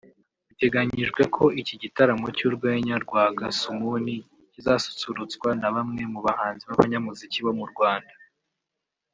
[0.49, 4.15] Biteganyijwe ko iki gitaramo cy’urwenya rwa Gasumuni
[4.51, 8.13] kizasusurutswa na bamwe mu bahanzi b’abanyamuziki bo mu Rwanda